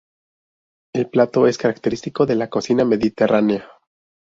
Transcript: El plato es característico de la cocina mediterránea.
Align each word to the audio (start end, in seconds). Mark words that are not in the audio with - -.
El 0.95 1.11
plato 1.11 1.45
es 1.45 1.59
característico 1.59 2.25
de 2.25 2.33
la 2.33 2.49
cocina 2.49 2.83
mediterránea. 2.83 3.69